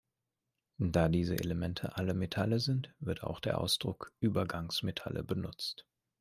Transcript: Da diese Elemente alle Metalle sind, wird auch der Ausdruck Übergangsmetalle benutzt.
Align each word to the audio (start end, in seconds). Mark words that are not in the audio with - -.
Da 0.79 1.09
diese 1.09 1.35
Elemente 1.35 1.95
alle 1.95 2.15
Metalle 2.15 2.59
sind, 2.59 2.91
wird 2.97 3.21
auch 3.21 3.39
der 3.39 3.59
Ausdruck 3.61 4.11
Übergangsmetalle 4.19 5.23
benutzt. 5.23 5.85